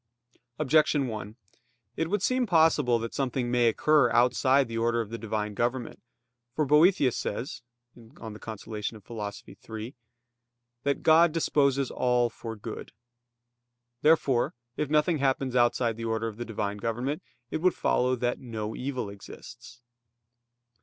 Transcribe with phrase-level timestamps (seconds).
[0.57, 1.35] Objection 1:
[1.95, 6.01] It would seem possible that something may occur outside the order of the Divine government.
[6.55, 7.61] For Boethius says
[7.93, 8.75] (De Consol.
[9.79, 9.95] iii)
[10.81, 12.93] that "God disposes all for good."
[14.01, 17.21] Therefore, if nothing happens outside the order of the Divine government,
[17.51, 19.83] it would follow that no evil exists.